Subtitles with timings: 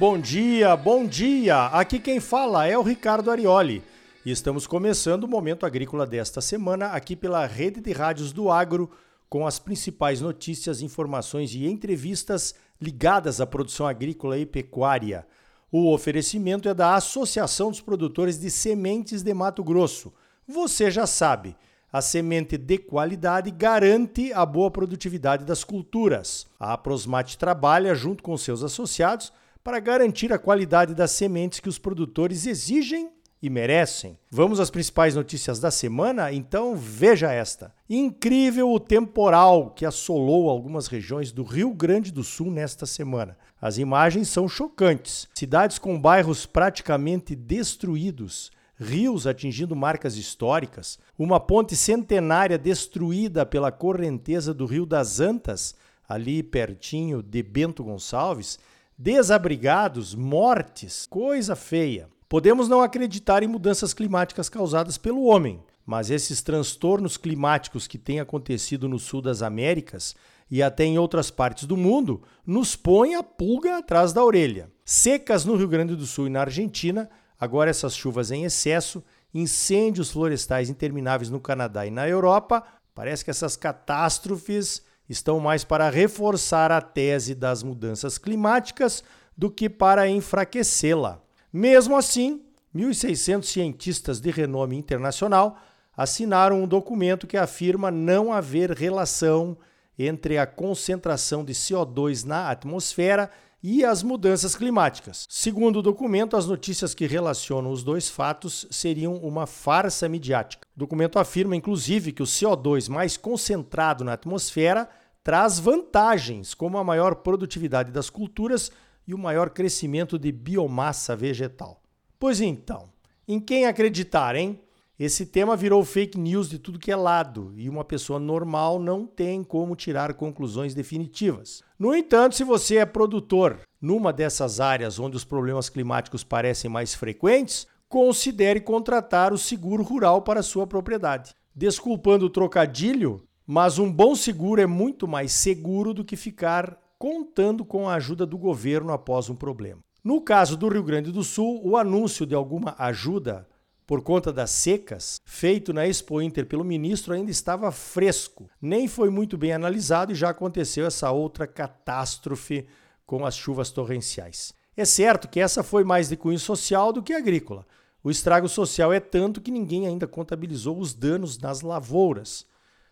[0.00, 1.66] Bom dia, bom dia!
[1.66, 3.82] Aqui quem fala é o Ricardo Arioli.
[4.24, 8.90] E estamos começando o Momento Agrícola desta semana aqui pela Rede de Rádios do Agro,
[9.28, 15.26] com as principais notícias, informações e entrevistas ligadas à produção agrícola e pecuária.
[15.70, 20.14] O oferecimento é da Associação dos Produtores de Sementes de Mato Grosso.
[20.48, 21.54] Você já sabe,
[21.92, 26.46] a semente de qualidade garante a boa produtividade das culturas.
[26.58, 29.30] A Prosmate trabalha junto com seus associados
[29.62, 33.10] para garantir a qualidade das sementes que os produtores exigem
[33.42, 34.18] e merecem.
[34.30, 36.32] Vamos às principais notícias da semana?
[36.32, 37.74] Então veja esta.
[37.88, 43.36] Incrível o temporal que assolou algumas regiões do Rio Grande do Sul nesta semana.
[43.60, 45.26] As imagens são chocantes.
[45.34, 54.52] Cidades com bairros praticamente destruídos, rios atingindo marcas históricas, uma ponte centenária destruída pela correnteza
[54.52, 55.74] do Rio das Antas,
[56.06, 58.58] ali pertinho de Bento Gonçalves,
[59.02, 62.10] desabrigados, mortes, coisa feia.
[62.28, 68.20] Podemos não acreditar em mudanças climáticas causadas pelo homem, mas esses transtornos climáticos que têm
[68.20, 70.14] acontecido no sul das Américas
[70.50, 74.70] e até em outras partes do mundo nos põem a pulga atrás da orelha.
[74.84, 80.10] Secas no Rio Grande do Sul e na Argentina, agora essas chuvas em excesso, incêndios
[80.10, 82.62] florestais intermináveis no Canadá e na Europa,
[82.94, 89.02] parece que essas catástrofes estão mais para reforçar a tese das mudanças climáticas
[89.36, 91.20] do que para enfraquecê-la.
[91.52, 92.40] Mesmo assim,
[92.72, 95.58] 1.600 cientistas de renome internacional
[95.96, 99.58] assinaram um documento que afirma não haver relação
[99.98, 103.28] entre a concentração de CO2 na atmosfera
[103.62, 105.26] e as mudanças climáticas.
[105.28, 110.66] Segundo o documento, as notícias que relacionam os dois fatos seriam uma farsa midiática.
[110.74, 114.88] O documento afirma, inclusive, que o CO2 mais concentrado na atmosfera
[115.22, 118.70] traz vantagens, como a maior produtividade das culturas
[119.06, 121.82] e o maior crescimento de biomassa vegetal.
[122.18, 122.88] Pois então,
[123.28, 124.60] em quem acreditar, hein?
[125.00, 129.06] Esse tema virou fake news de tudo que é lado e uma pessoa normal não
[129.06, 131.62] tem como tirar conclusões definitivas.
[131.78, 136.94] No entanto, se você é produtor numa dessas áreas onde os problemas climáticos parecem mais
[136.94, 141.34] frequentes, considere contratar o seguro rural para sua propriedade.
[141.56, 147.64] Desculpando o trocadilho, mas um bom seguro é muito mais seguro do que ficar contando
[147.64, 149.80] com a ajuda do governo após um problema.
[150.04, 153.48] No caso do Rio Grande do Sul, o anúncio de alguma ajuda
[153.90, 158.48] por conta das secas, feito na Expo Inter pelo ministro, ainda estava fresco.
[158.62, 162.68] Nem foi muito bem analisado e já aconteceu essa outra catástrofe
[163.04, 164.54] com as chuvas torrenciais.
[164.76, 167.66] É certo que essa foi mais de cunho social do que agrícola.
[168.00, 172.46] O estrago social é tanto que ninguém ainda contabilizou os danos nas lavouras.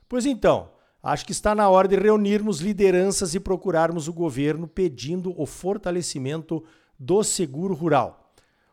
[0.09, 0.69] Pois então,
[1.01, 6.65] Acho que está na hora de reunirmos lideranças e procurarmos o governo pedindo o fortalecimento
[6.99, 8.28] do seguro rural.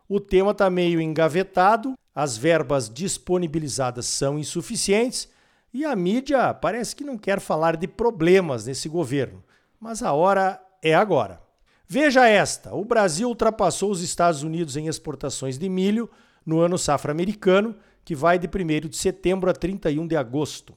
[0.08, 5.28] O tema está meio engavetado, as verbas disponibilizadas são insuficientes
[5.74, 9.42] e a mídia parece que não quer falar de problemas nesse governo.
[9.80, 11.40] Mas a hora é agora.
[11.88, 16.08] Veja esta: o Brasil ultrapassou os Estados Unidos em exportações de milho
[16.44, 17.74] no ano safra americano,
[18.04, 20.72] que vai de 1 de setembro a 31 de agosto.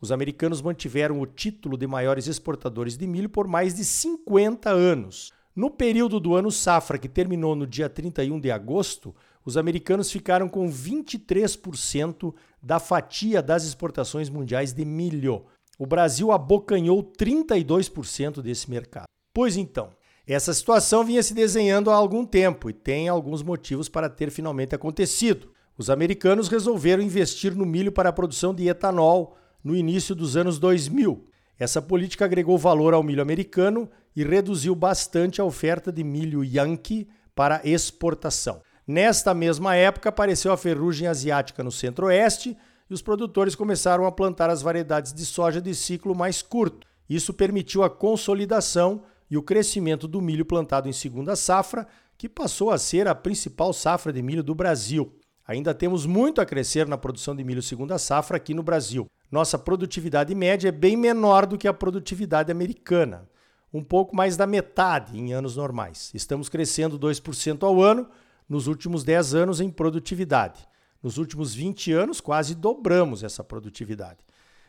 [0.00, 5.32] Os americanos mantiveram o título de maiores exportadores de milho por mais de 50 anos.
[5.54, 9.14] No período do ano safra, que terminou no dia 31 de agosto,
[9.44, 15.44] os americanos ficaram com 23% da fatia das exportações mundiais de milho.
[15.78, 19.04] O Brasil abocanhou 32% desse mercado.
[19.34, 19.90] Pois então,
[20.26, 24.74] essa situação vinha se desenhando há algum tempo e tem alguns motivos para ter finalmente
[24.74, 25.50] acontecido.
[25.76, 30.58] Os americanos resolveram investir no milho para a produção de etanol, no início dos anos
[30.58, 31.26] 2000.
[31.58, 37.08] Essa política agregou valor ao milho americano e reduziu bastante a oferta de milho Yankee
[37.34, 38.60] para exportação.
[38.86, 42.56] Nesta mesma época apareceu a ferrugem asiática no centro-oeste
[42.90, 46.86] e os produtores começaram a plantar as variedades de soja de ciclo mais curto.
[47.08, 51.86] Isso permitiu a consolidação e o crescimento do milho plantado em segunda safra,
[52.18, 55.16] que passou a ser a principal safra de milho do Brasil.
[55.46, 59.58] Ainda temos muito a crescer na produção de milho segunda safra aqui no Brasil nossa
[59.58, 63.26] produtividade média é bem menor do que a produtividade americana,
[63.72, 66.10] um pouco mais da metade em anos normais.
[66.12, 68.08] Estamos crescendo 2% ao ano
[68.48, 70.68] nos últimos 10 anos em produtividade.
[71.02, 74.18] Nos últimos 20 anos, quase dobramos essa produtividade.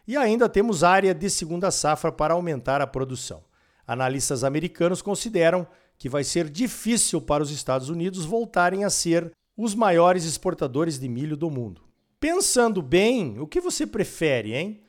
[0.07, 3.44] E ainda temos área de segunda safra para aumentar a produção.
[3.85, 5.67] Analistas americanos consideram
[5.97, 11.07] que vai ser difícil para os Estados Unidos voltarem a ser os maiores exportadores de
[11.07, 11.81] milho do mundo.
[12.19, 14.81] Pensando bem, o que você prefere, hein?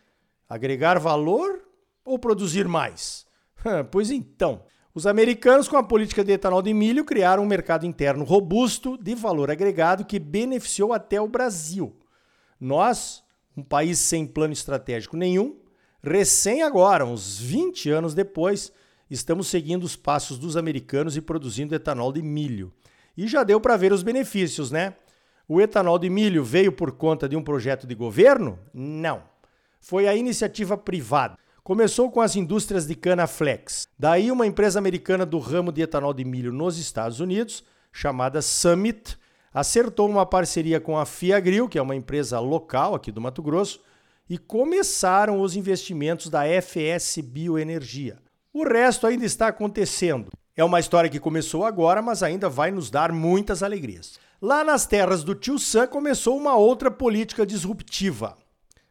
[0.49, 1.63] Agregar valor
[2.05, 3.27] ou produzir mais?
[3.91, 4.63] Pois então,
[4.95, 9.13] Os americanos, com a política de etanol de milho, criaram um mercado interno robusto de
[9.17, 11.97] valor agregado que beneficiou até o Brasil.
[12.61, 13.25] Nós,
[13.57, 15.57] um país sem plano estratégico nenhum,
[16.01, 18.73] recém agora, uns 20 anos depois,
[19.11, 22.73] estamos seguindo os passos dos americanos e produzindo etanol de milho.
[23.17, 24.95] E já deu para ver os benefícios, né?
[25.49, 28.61] O etanol de milho veio por conta de um projeto de governo?
[28.73, 29.25] Não.
[29.81, 31.37] Foi a iniciativa privada.
[31.65, 33.89] Começou com as indústrias de cana flex.
[33.99, 39.17] Daí, uma empresa americana do ramo de etanol de milho nos Estados Unidos, chamada Summit,
[39.51, 43.81] acertou uma parceria com a Fiagril, que é uma empresa local aqui do Mato Grosso,
[44.29, 48.19] e começaram os investimentos da FS Bioenergia.
[48.53, 50.33] O resto ainda está acontecendo.
[50.55, 54.21] É uma história que começou agora, mas ainda vai nos dar muitas alegrias.
[54.39, 58.37] Lá nas terras do Tio Sam começou uma outra política disruptiva: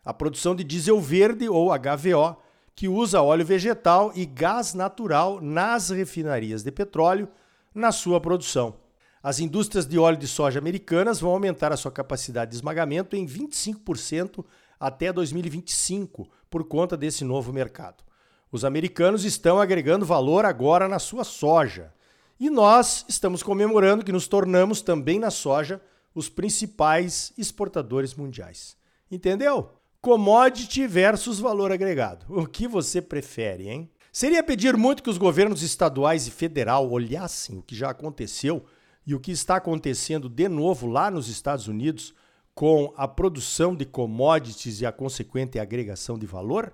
[0.04, 2.42] a produção de diesel verde ou HVO
[2.76, 7.30] que usa óleo vegetal e gás natural nas refinarias de petróleo
[7.74, 8.76] na sua produção.
[9.22, 13.26] As indústrias de óleo de soja americanas vão aumentar a sua capacidade de esmagamento em
[13.26, 14.44] 25%
[14.80, 18.04] até 2025 por conta desse novo mercado.
[18.52, 21.94] Os americanos estão agregando valor agora na sua soja.
[22.40, 25.82] E nós estamos comemorando que nos tornamos também na soja
[26.14, 28.76] os principais exportadores mundiais.
[29.10, 29.72] Entendeu?
[30.04, 32.26] Commodity versus valor agregado.
[32.28, 33.90] O que você prefere, hein?
[34.12, 38.66] Seria pedir muito que os governos estaduais e federal olhassem o que já aconteceu
[39.08, 42.14] e o que está acontecendo de novo lá nos Estados Unidos
[42.54, 46.74] com a produção de commodities e a consequente agregação de valor?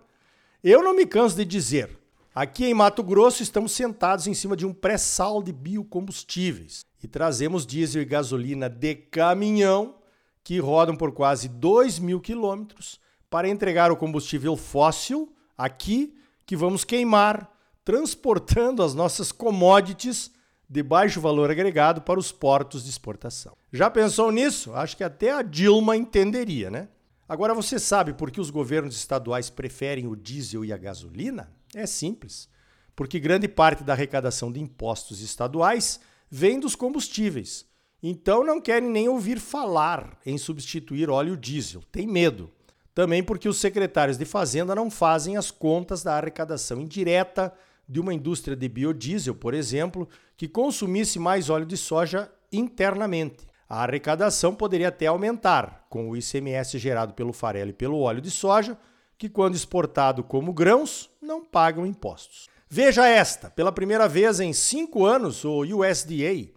[0.64, 1.96] Eu não me canso de dizer.
[2.34, 7.64] Aqui em Mato Grosso estamos sentados em cima de um pré-sal de biocombustíveis e trazemos
[7.64, 9.98] diesel e gasolina de caminhão
[10.44, 13.00] que rodam por quase 2 mil quilômetros
[13.30, 16.16] para entregar o combustível fóssil aqui
[16.46, 17.50] que vamos queimar,
[17.86, 20.32] transportando as nossas commodities
[20.70, 23.56] de baixo valor agregado para os portos de exportação.
[23.72, 24.74] Já pensou nisso?
[24.74, 26.88] Acho que até a Dilma entenderia, né?
[27.28, 31.52] Agora você sabe por que os governos estaduais preferem o diesel e a gasolina?
[31.76, 32.50] É simples.
[32.96, 36.00] Porque grande parte da arrecadação de impostos estaduais
[36.30, 37.66] vem dos combustíveis.
[38.02, 41.84] Então não querem nem ouvir falar em substituir óleo diesel.
[41.92, 42.52] Tem medo.
[42.94, 47.54] Também porque os secretários de Fazenda não fazem as contas da arrecadação indireta
[47.88, 50.08] de uma indústria de biodiesel, por exemplo,
[50.38, 53.48] que consumisse mais óleo de soja internamente.
[53.68, 58.32] A arrecadação poderia até aumentar com o ICMS gerado pelo farelo e pelo óleo de
[58.32, 58.78] soja,
[59.18, 62.48] que, quando exportado como grãos, não pagam impostos.
[62.70, 66.52] Veja esta: pela primeira vez em cinco anos, o USDA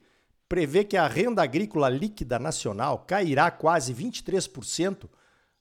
[0.49, 5.09] prevê que a renda agrícola líquida nacional cairá quase 23%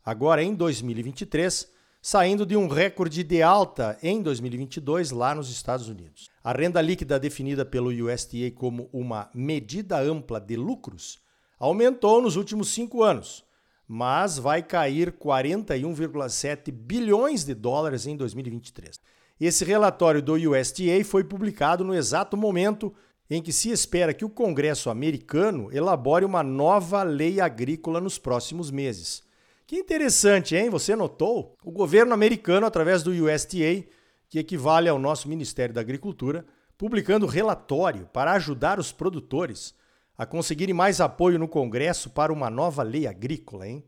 [0.04, 1.70] agora em 2023,
[2.02, 6.30] saindo de um recorde de alta em 2022 lá nos Estados Unidos.
[6.44, 11.20] A renda líquida definida pelo USDA como uma medida ampla de lucros
[11.60, 13.44] aumentou nos últimos cinco anos,
[13.88, 19.00] mas vai cair 41,7 bilhões de dólares em 2023.
[19.40, 22.94] Esse relatório do USDA foi publicado no exato momento
[23.30, 28.70] em que se espera que o Congresso americano elabore uma nova lei agrícola nos próximos
[28.70, 29.24] meses.
[29.72, 30.70] Que interessante, hein?
[30.70, 31.56] Você notou?
[31.64, 33.86] O governo americano, através do USDA,
[34.28, 36.46] que equivale ao nosso Ministério da Agricultura,
[36.78, 39.74] publicando relatório para ajudar os produtores
[40.18, 43.82] a conseguirem mais apoio no Congresso para uma nova lei agrícola, hein?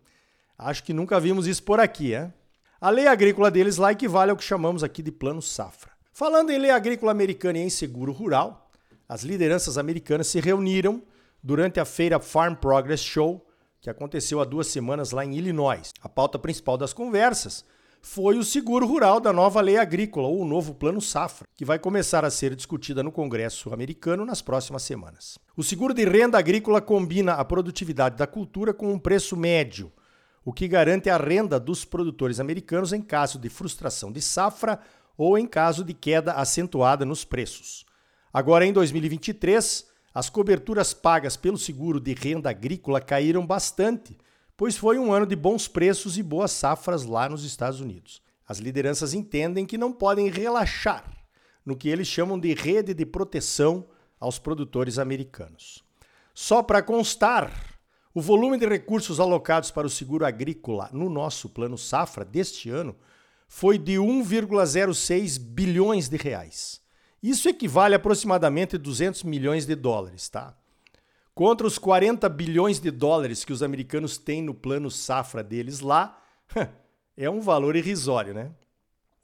[0.57, 2.33] Acho que nunca vimos isso por aqui, hein?
[2.79, 5.91] A lei agrícola deles lá equivale ao que chamamos aqui de Plano Safra.
[6.13, 8.71] Falando em lei agrícola americana e em seguro rural,
[9.05, 11.03] as lideranças americanas se reuniram
[11.43, 13.45] durante a feira Farm Progress Show
[13.83, 15.91] que aconteceu há duas semanas lá em Illinois.
[16.01, 17.65] A pauta principal das conversas
[18.01, 21.77] foi o seguro rural da nova lei agrícola, ou o novo Plano Safra, que vai
[21.77, 25.37] começar a ser discutida no Congresso americano nas próximas semanas.
[25.57, 29.91] O seguro de renda agrícola combina a produtividade da cultura com um preço médio,
[30.45, 34.79] o que garante a renda dos produtores americanos em caso de frustração de safra
[35.17, 37.85] ou em caso de queda acentuada nos preços.
[38.31, 44.17] Agora, em 2023, as coberturas pagas pelo seguro de renda agrícola caíram bastante,
[44.55, 48.21] pois foi um ano de bons preços e boas safras lá nos Estados Unidos.
[48.47, 51.03] As lideranças entendem que não podem relaxar
[51.65, 53.87] no que eles chamam de rede de proteção
[54.19, 55.83] aos produtores americanos.
[56.33, 57.51] Só para constar,
[58.13, 62.95] o volume de recursos alocados para o seguro agrícola no nosso plano safra deste ano
[63.47, 66.82] foi de 1,06 bilhões de reais.
[67.23, 70.53] Isso equivale a aproximadamente 200 milhões de dólares, tá?
[71.33, 76.21] Contra os 40 bilhões de dólares que os americanos têm no plano safra deles lá,
[77.15, 78.51] é um valor irrisório, né?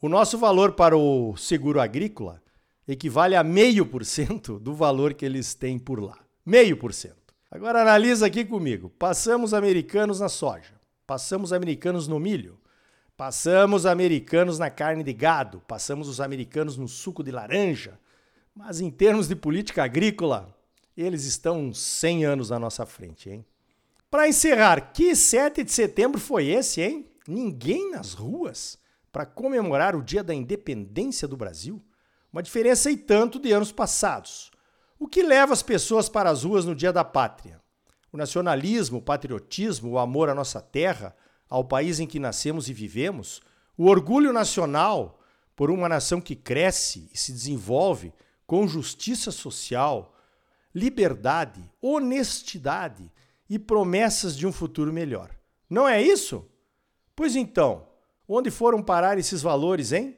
[0.02, 2.42] O nosso valor para o seguro agrícola
[2.88, 6.18] equivale a meio por cento do valor que eles têm por lá.
[6.46, 7.36] Meio por cento.
[7.52, 8.90] Agora analisa aqui comigo.
[8.98, 10.74] Passamos americanos na soja,
[11.06, 12.58] passamos americanos no milho,
[13.20, 18.00] passamos americanos na carne de gado, passamos os americanos no suco de laranja.
[18.56, 20.56] Mas em termos de política agrícola,
[20.96, 23.46] eles estão 100 anos à nossa frente, hein?
[24.10, 27.12] Para encerrar, que 7 de setembro foi esse, hein?
[27.28, 28.80] Ninguém nas ruas
[29.12, 31.84] para comemorar o Dia da Independência do Brasil?
[32.32, 34.50] Uma diferença e tanto de anos passados.
[34.98, 37.60] O que leva as pessoas para as ruas no Dia da Pátria?
[38.14, 41.14] O nacionalismo, o patriotismo, o amor à nossa terra,
[41.50, 43.42] ao país em que nascemos e vivemos,
[43.78, 45.20] o orgulho nacional
[45.56, 48.14] por uma nação que cresce e se desenvolve
[48.46, 50.16] com justiça social,
[50.74, 53.12] liberdade, honestidade
[53.50, 55.32] e promessas de um futuro melhor.
[55.70, 56.48] Não é isso?
[57.16, 57.88] Pois então,
[58.28, 60.18] onde foram parar esses valores, hein?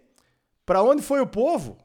[0.65, 1.77] Para onde foi o povo?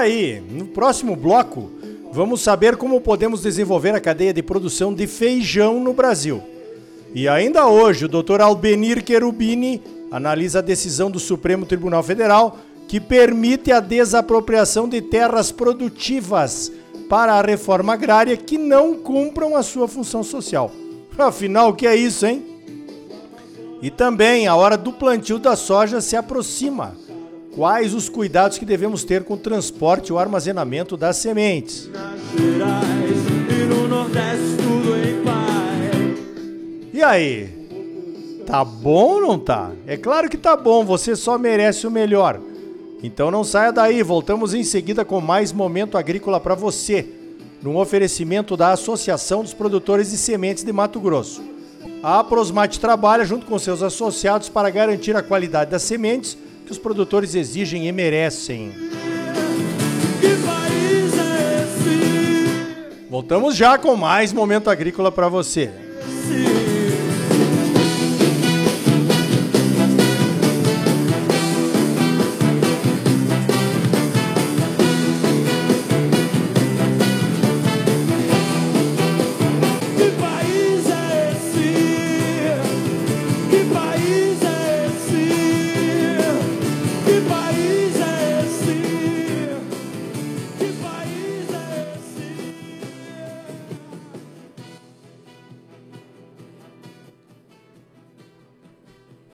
[0.00, 0.42] Aí.
[0.50, 1.70] No próximo bloco,
[2.12, 6.42] vamos saber como podemos desenvolver a cadeia de produção de feijão no Brasil.
[7.14, 8.40] E ainda hoje, o Dr.
[8.40, 15.52] Albenir Cherubini analisa a decisão do Supremo Tribunal Federal que permite a desapropriação de terras
[15.52, 16.72] produtivas
[17.08, 20.72] para a reforma agrária que não cumpram a sua função social.
[21.16, 22.44] Afinal, o que é isso, hein?
[23.82, 26.96] E também a hora do plantio da soja se aproxima.
[27.54, 31.90] Quais os cuidados que devemos ter com o transporte e o armazenamento das sementes?
[36.92, 37.48] E aí?
[38.46, 39.72] Tá bom ou não tá?
[39.86, 42.40] É claro que tá bom, você só merece o melhor.
[43.02, 47.06] Então não saia daí, voltamos em seguida com mais momento agrícola para você,
[47.62, 51.42] num oferecimento da Associação dos Produtores de Sementes de Mato Grosso.
[52.02, 56.36] A Prosmate trabalha junto com seus associados para garantir a qualidade das sementes
[56.70, 58.72] que os produtores exigem e merecem.
[63.10, 65.89] Voltamos já com mais momento agrícola para você.